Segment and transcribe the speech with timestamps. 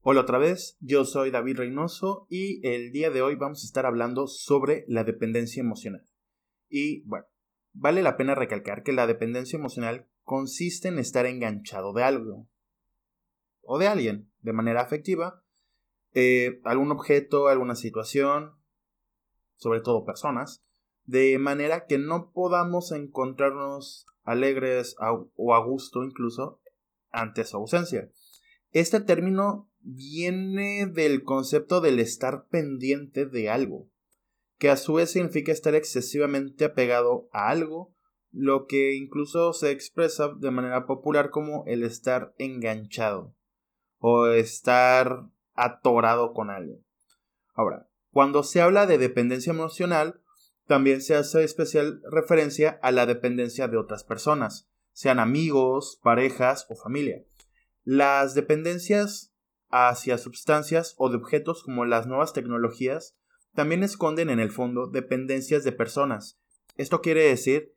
[0.00, 3.84] Hola otra vez, yo soy David Reynoso y el día de hoy vamos a estar
[3.84, 6.06] hablando sobre la dependencia emocional.
[6.68, 7.26] Y bueno,
[7.72, 12.46] vale la pena recalcar que la dependencia emocional consiste en estar enganchado de algo
[13.60, 15.42] o de alguien de manera afectiva,
[16.14, 18.52] eh, algún objeto, alguna situación,
[19.56, 20.64] sobre todo personas,
[21.06, 24.94] de manera que no podamos encontrarnos alegres
[25.34, 26.60] o a gusto incluso
[27.10, 28.08] ante su ausencia.
[28.70, 33.88] Este término viene del concepto del estar pendiente de algo,
[34.58, 37.94] que a su vez significa estar excesivamente apegado a algo,
[38.30, 43.34] lo que incluso se expresa de manera popular como el estar enganchado
[43.98, 46.84] o estar atorado con alguien.
[47.54, 50.20] Ahora, cuando se habla de dependencia emocional,
[50.66, 56.76] también se hace especial referencia a la dependencia de otras personas, sean amigos, parejas o
[56.76, 57.24] familia.
[57.84, 59.32] Las dependencias
[59.70, 63.16] hacia sustancias o de objetos como las nuevas tecnologías
[63.54, 66.40] también esconden en el fondo dependencias de personas.
[66.76, 67.72] Esto quiere decir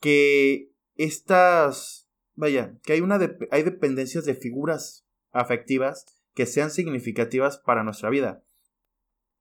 [0.00, 3.18] que estas, vaya, que hay, una
[3.50, 8.42] hay dependencias de figuras afectivas que sean significativas para nuestra vida.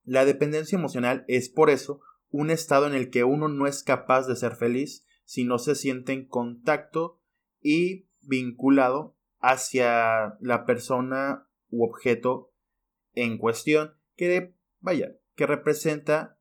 [0.03, 4.27] La dependencia emocional es por eso un estado en el que uno no es capaz
[4.27, 7.19] de ser feliz si no se siente en contacto
[7.61, 12.53] y vinculado hacia la persona u objeto
[13.13, 16.39] en cuestión que vaya que representa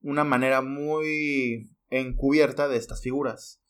[0.00, 3.62] una manera muy encubierta de estas figuras.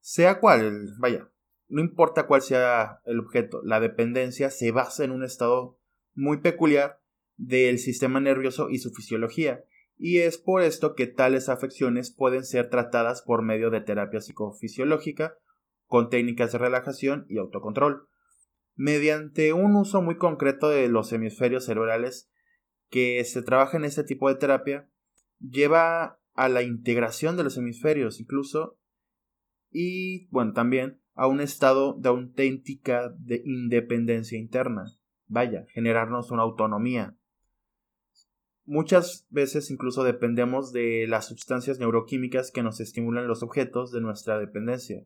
[0.00, 1.30] Sea cual vaya
[1.68, 5.78] no importa cuál sea el objeto la dependencia se basa en un estado
[6.14, 7.00] muy peculiar
[7.36, 9.64] del sistema nervioso y su fisiología
[9.96, 15.38] y es por esto que tales afecciones pueden ser tratadas por medio de terapia psicofisiológica
[15.86, 18.08] con técnicas de relajación y autocontrol,
[18.74, 22.30] mediante un uso muy concreto de los hemisferios cerebrales
[22.90, 24.90] que se trabaja en este tipo de terapia,
[25.38, 28.78] lleva a la integración de los hemisferios incluso
[29.70, 34.84] y bueno también a un estado de auténtica de independencia interna.
[35.26, 37.16] Vaya generarnos una autonomía.
[38.64, 44.38] Muchas veces incluso dependemos de las sustancias neuroquímicas que nos estimulan los objetos de nuestra
[44.38, 45.04] dependencia,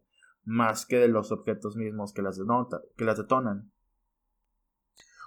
[0.48, 2.40] más que de los objetos mismos que las,
[2.96, 3.70] que las detonan.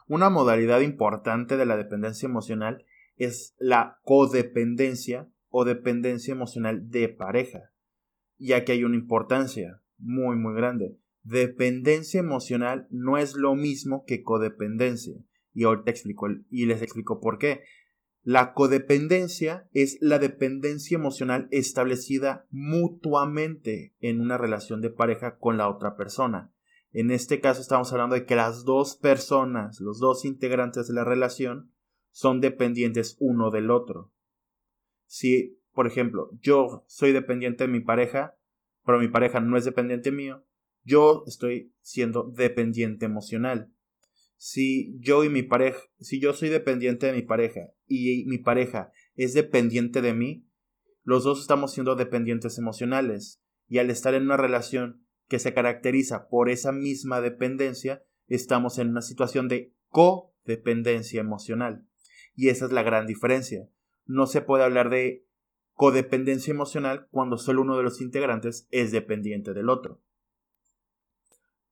[0.07, 2.85] Una modalidad importante de la dependencia emocional
[3.17, 7.71] es la codependencia o dependencia emocional de pareja,
[8.39, 10.97] ya que hay una importancia muy muy grande.
[11.21, 15.13] Dependencia emocional no es lo mismo que codependencia,
[15.53, 17.61] y ahorita explico y les explico por qué.
[18.23, 25.67] La codependencia es la dependencia emocional establecida mutuamente en una relación de pareja con la
[25.67, 26.53] otra persona.
[26.91, 31.03] En este caso estamos hablando de que las dos personas, los dos integrantes de la
[31.03, 31.71] relación,
[32.11, 34.11] son dependientes uno del otro.
[35.07, 38.37] Si, por ejemplo, yo soy dependiente de mi pareja,
[38.85, 40.45] pero mi pareja no es dependiente mío,
[40.83, 43.71] yo estoy siendo dependiente emocional
[44.43, 48.91] si yo y mi pareja, si yo soy dependiente de mi pareja y mi pareja
[49.15, 50.47] es dependiente de mí,
[51.03, 56.27] los dos estamos siendo dependientes emocionales y al estar en una relación que se caracteriza
[56.29, 61.87] por esa misma dependencia, estamos en una situación de codependencia emocional.
[62.35, 63.69] Y esa es la gran diferencia.
[64.05, 65.25] No se puede hablar de
[65.73, 70.01] codependencia emocional cuando solo uno de los integrantes es dependiente del otro.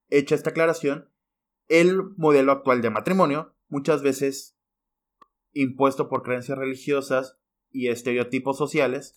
[0.09, 1.09] Hecha esta aclaración,
[1.67, 4.57] el modelo actual de matrimonio, muchas veces
[5.61, 7.37] impuesto por creencias religiosas
[7.71, 9.15] y estereotipos sociales,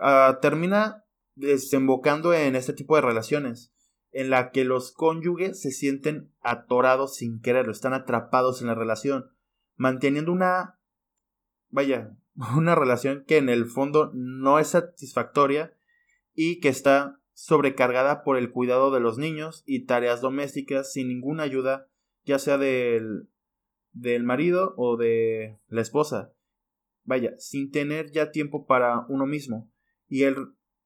[0.00, 1.04] ah, termina
[1.34, 3.72] desembocando en este tipo de relaciones,
[4.10, 9.30] en la que los cónyuges se sienten atorados sin quererlo, están atrapados en la relación,
[9.76, 10.78] manteniendo una,
[11.70, 12.16] vaya,
[12.56, 15.74] una relación que en el fondo no es satisfactoria
[16.34, 21.44] y que está sobrecargada por el cuidado de los niños y tareas domésticas sin ninguna
[21.44, 21.88] ayuda,
[22.24, 23.28] ya sea del,
[24.00, 26.32] del marido o de la esposa.
[27.04, 29.70] Vaya, sin tener ya tiempo para uno mismo.
[30.08, 30.36] Y el,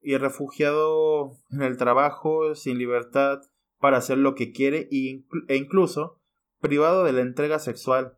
[0.01, 3.41] y el refugiado en el trabajo, sin libertad
[3.79, 6.21] para hacer lo que quiere e incluso
[6.59, 8.17] privado de la entrega sexual.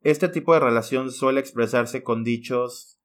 [0.00, 2.98] Este tipo de relación suele expresarse con dichos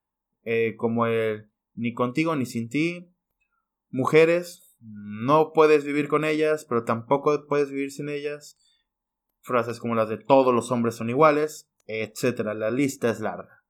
[0.44, 3.12] eh, como el ni contigo ni sin ti,
[3.90, 8.58] Mujeres, no puedes vivir con ellas, pero tampoco puedes vivir sin ellas.
[9.46, 12.40] Frases como las de todos los hombres son iguales, etc.
[12.54, 13.62] La lista es larga.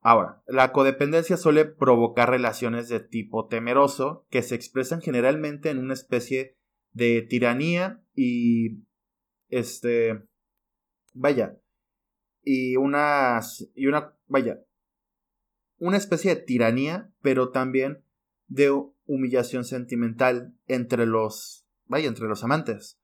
[0.00, 5.94] Ahora, la codependencia suele provocar relaciones de tipo temeroso que se expresan generalmente en una
[5.94, 6.56] especie
[6.92, 8.84] de tiranía y
[9.48, 10.22] este
[11.12, 11.58] vaya,
[12.42, 13.40] y una,
[13.74, 14.60] y una, vaya,
[15.78, 18.04] una especie de tiranía, pero también
[18.48, 18.70] de
[19.06, 23.00] humillación sentimental entre los, vaya, entre los amantes.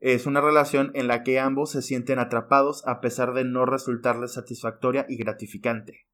[0.00, 4.32] Es una relación en la que ambos se sienten atrapados a pesar de no resultarles
[4.32, 6.06] satisfactoria y gratificante.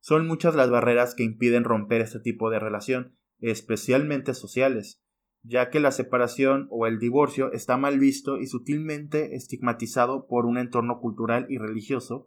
[0.00, 5.02] Son muchas las barreras que impiden romper este tipo de relación, especialmente sociales,
[5.42, 10.56] ya que la separación o el divorcio está mal visto y sutilmente estigmatizado por un
[10.56, 12.26] entorno cultural y religioso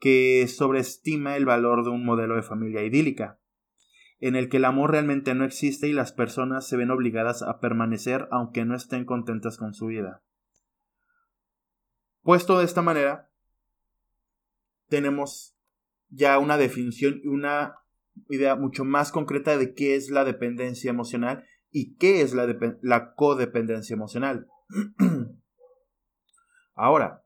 [0.00, 3.40] que sobreestima el valor de un modelo de familia idílica,
[4.20, 7.60] en el que el amor realmente no existe y las personas se ven obligadas a
[7.60, 10.22] permanecer aunque no estén contentas con su vida.
[12.22, 13.30] Puesto de esta manera,
[14.88, 15.56] tenemos
[16.08, 17.76] ya una definición y una
[18.28, 23.94] idea mucho más concreta de qué es la dependencia emocional y qué es la, codependencia
[23.94, 24.48] emocional.
[26.74, 27.24] Ahora,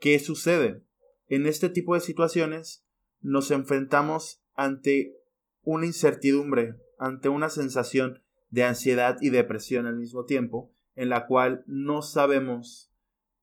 [0.00, 0.84] ¿qué sucede?
[1.26, 2.86] En este tipo de situaciones
[3.20, 5.16] nos enfrentamos ante
[5.62, 11.64] una incertidumbre, ante una sensación de ansiedad y depresión al mismo tiempo, en la cual
[11.66, 12.92] no sabemos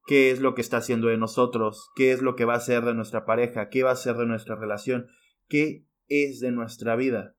[0.06, 2.84] qué es lo que está haciendo de nosotros, qué es lo que va a ser
[2.86, 5.08] de nuestra pareja, qué va a ser de nuestra relación,
[5.48, 7.36] qué es de nuestra vida.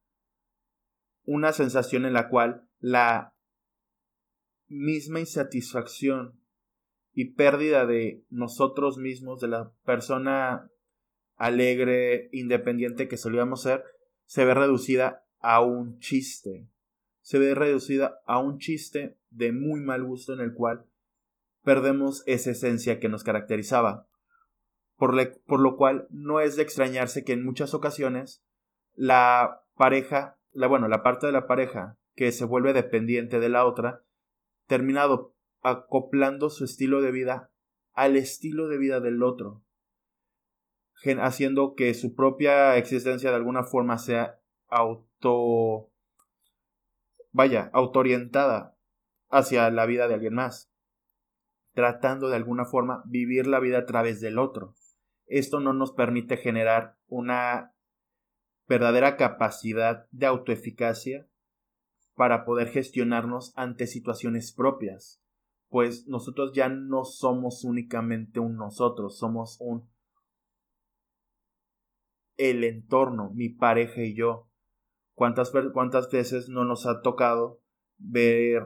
[1.25, 3.35] Una sensación en la cual la
[4.69, 6.41] misma insatisfacción
[7.13, 10.71] y pérdida de nosotros mismos, de la persona
[11.37, 13.85] alegre, independiente que solíamos ser,
[14.31, 16.69] se ve reducida a un chiste.
[17.21, 20.87] Se ve reducida a un chiste de muy mal gusto en el cual
[21.65, 24.07] perdemos esa esencia que nos caracterizaba.
[24.95, 25.17] Por,
[25.47, 28.45] por lo cual no es de extrañarse que en muchas ocasiones
[28.95, 33.67] la pareja, la, bueno, la parte de la pareja que se vuelve dependiente de la
[33.67, 34.05] otra,
[34.69, 37.51] terminado acoplando su estilo de vida
[37.95, 39.65] al estilo de vida del otro
[41.21, 45.91] haciendo que su propia existencia de alguna forma sea auto
[47.33, 48.77] vaya, autoorientada
[49.29, 50.71] hacia la vida de alguien más,
[51.73, 54.75] tratando de alguna forma vivir la vida a través del otro.
[55.27, 57.73] Esto no nos permite generar una
[58.67, 61.29] verdadera capacidad de autoeficacia
[62.15, 65.23] para poder gestionarnos ante situaciones propias,
[65.69, 69.89] pues nosotros ya no somos únicamente un nosotros, somos un
[72.41, 74.49] el entorno, mi pareja y yo.
[75.15, 77.61] ¿Cuántas, ¿Cuántas veces no nos ha tocado
[77.99, 78.63] ver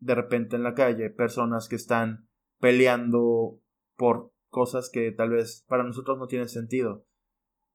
[0.00, 2.28] de repente en la calle personas que están
[2.58, 3.60] peleando
[3.96, 7.06] por cosas que tal vez para nosotros no tienen sentido?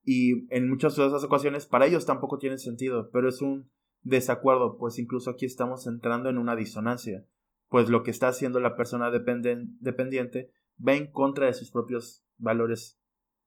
[0.03, 3.71] Y en muchas de esas ocasiones para ellos tampoco tienen sentido, pero es un
[4.01, 7.25] desacuerdo, pues incluso aquí estamos entrando en una disonancia,
[7.69, 10.51] pues lo que está haciendo la persona dependiente
[10.85, 12.99] va en contra de sus propios valores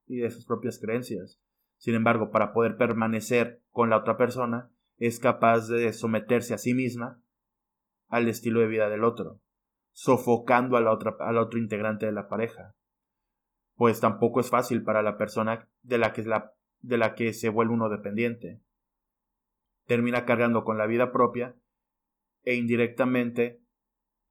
[0.07, 1.39] y de sus propias creencias.
[1.81, 6.75] Sin embargo, para poder permanecer con la otra persona, es capaz de someterse a sí
[6.75, 7.23] misma
[8.09, 9.41] al estilo de vida del otro,
[9.93, 12.75] sofocando a la otra, al otro integrante de la pareja.
[13.77, 16.23] Pues tampoco es fácil para la persona de la que,
[16.81, 18.61] de la que se vuelve uno dependiente.
[19.87, 21.57] Termina cargando con la vida propia
[22.43, 23.63] e indirectamente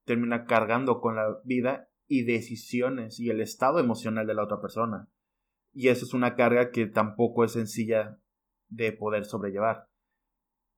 [0.05, 5.09] termina cargando con la vida y decisiones y el estado emocional de la otra persona
[5.73, 8.19] y eso es una carga que tampoco es sencilla
[8.67, 9.87] de poder sobrellevar.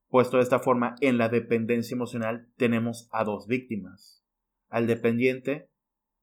[0.10, 4.24] Puesto de esta forma, en la dependencia emocional tenemos a dos víctimas,
[4.70, 5.70] al dependiente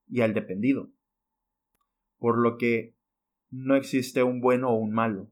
[0.07, 0.91] y al dependido.
[2.19, 2.95] Por lo que
[3.51, 5.31] no existe un bueno o un malo.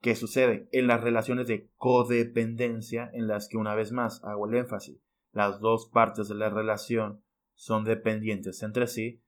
[0.00, 0.68] ¿Qué sucede?
[0.72, 5.02] En las relaciones de codependencia, en las que una vez más hago el énfasis,
[5.32, 7.22] las dos partes de la relación
[7.54, 9.22] son dependientes entre sí,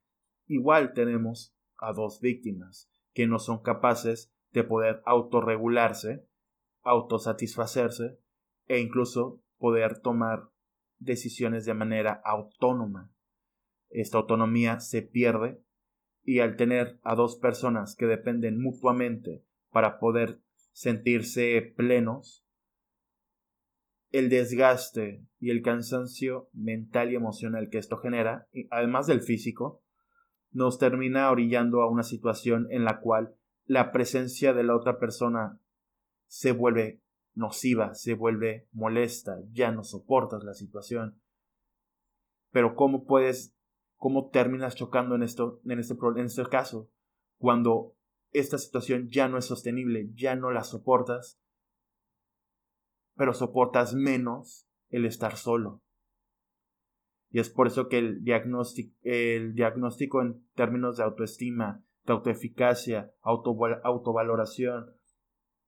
[0.47, 6.27] igual tenemos a dos víctimas, que no son capaces de poder autorregularse,
[6.83, 8.19] autosatisfacerse
[8.67, 10.49] e incluso poder tomar
[10.99, 13.11] decisiones de manera autónoma.
[13.89, 15.63] Esta autonomía se pierde
[16.23, 20.41] y al tener a dos personas que dependen mutuamente para poder
[20.73, 22.47] sentirse plenos,
[24.11, 29.83] el desgaste y el cansancio mental y emocional que esto genera, además del físico,
[30.53, 35.61] nos termina orillando a una situación en la cual la presencia de la otra persona
[36.27, 37.01] se vuelve
[37.35, 41.21] nociva, se vuelve molesta, ya no soportas la situación.
[42.51, 43.55] Pero ¿cómo puedes,
[43.97, 46.91] cómo terminas chocando en, esto, en, este, en este caso?
[47.39, 47.95] Cuando
[48.33, 51.41] esta situación ya no es sostenible, ya no la soportas,
[53.15, 55.83] pero soportas menos el estar solo.
[57.31, 63.13] Y es por eso que el diagnóstico, el diagnóstico en términos de autoestima, de autoeficacia,
[63.23, 64.91] autovaloración,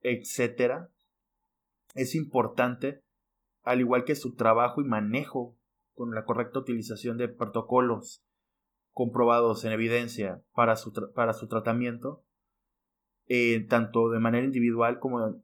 [0.00, 0.88] etc.,
[1.95, 3.02] es importante,
[3.62, 5.57] al igual que su trabajo y manejo
[5.95, 8.25] con la correcta utilización de protocolos
[8.92, 12.25] comprobados en evidencia para su, para su tratamiento,
[13.26, 15.42] eh, tanto de manera individual como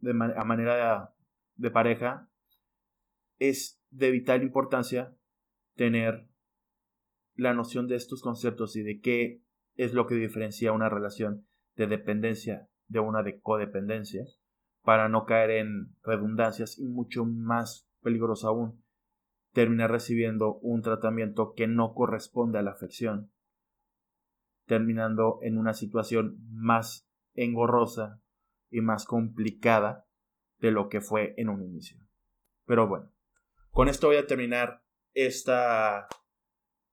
[0.00, 1.14] de a manera
[1.54, 2.28] de pareja,
[3.38, 5.15] es de vital importancia
[5.76, 6.28] tener
[7.34, 9.42] la noción de estos conceptos y de qué
[9.74, 14.24] es lo que diferencia una relación de dependencia de una de codependencia
[14.82, 18.82] para no caer en redundancias y mucho más peligroso aún
[19.52, 23.30] terminar recibiendo un tratamiento que no corresponde a la afección
[24.66, 28.20] terminando en una situación más engorrosa
[28.68, 30.06] y más complicada
[30.58, 31.98] de lo que fue en un inicio.
[32.64, 33.12] Pero bueno,
[33.70, 34.82] con esto voy a terminar
[35.16, 36.08] esta,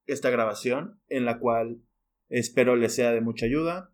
[0.06, 1.82] esta grabación en la cual
[2.28, 3.92] espero les sea de mucha ayuda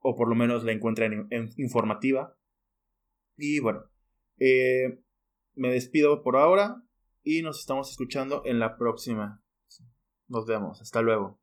[0.00, 2.36] o por lo menos la encuentren informativa.
[3.36, 3.84] Y bueno,
[4.38, 5.00] eh,
[5.54, 6.82] me despido por ahora
[7.22, 9.42] y nos estamos escuchando en la próxima.
[10.28, 11.38] Nos vemos, hasta luego.